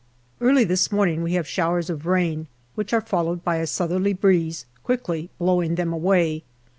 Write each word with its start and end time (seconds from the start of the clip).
Early 0.39 0.63
this 0.63 0.91
morning 0.91 1.21
we 1.21 1.33
have 1.35 1.45
showers 1.47 1.87
of 1.87 2.07
rain, 2.07 2.47
which 2.73 2.91
are 2.91 3.01
followed 3.01 3.43
by 3.43 3.57
a 3.57 3.67
southerly 3.67 4.13
breeze, 4.13 4.65
quickly 4.83 5.29
blowing 5.37 5.75
them 5.75 5.93
away. 5.93 6.43